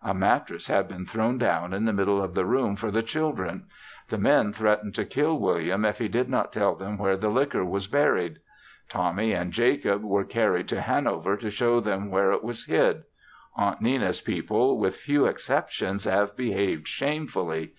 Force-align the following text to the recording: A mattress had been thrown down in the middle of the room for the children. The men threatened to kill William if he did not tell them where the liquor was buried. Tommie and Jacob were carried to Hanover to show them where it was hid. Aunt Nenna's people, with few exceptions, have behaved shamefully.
A 0.00 0.14
mattress 0.14 0.66
had 0.68 0.88
been 0.88 1.04
thrown 1.04 1.36
down 1.36 1.74
in 1.74 1.84
the 1.84 1.92
middle 1.92 2.24
of 2.24 2.32
the 2.32 2.46
room 2.46 2.74
for 2.74 2.90
the 2.90 3.02
children. 3.02 3.66
The 4.08 4.16
men 4.16 4.50
threatened 4.50 4.94
to 4.94 5.04
kill 5.04 5.38
William 5.38 5.84
if 5.84 5.98
he 5.98 6.08
did 6.08 6.30
not 6.30 6.54
tell 6.54 6.74
them 6.74 6.96
where 6.96 7.18
the 7.18 7.28
liquor 7.28 7.66
was 7.66 7.86
buried. 7.86 8.38
Tommie 8.88 9.34
and 9.34 9.52
Jacob 9.52 10.02
were 10.02 10.24
carried 10.24 10.68
to 10.68 10.80
Hanover 10.80 11.36
to 11.36 11.50
show 11.50 11.80
them 11.80 12.10
where 12.10 12.32
it 12.32 12.42
was 12.42 12.64
hid. 12.64 13.04
Aunt 13.58 13.82
Nenna's 13.82 14.22
people, 14.22 14.78
with 14.78 14.96
few 14.96 15.26
exceptions, 15.26 16.04
have 16.04 16.34
behaved 16.34 16.88
shamefully. 16.88 17.74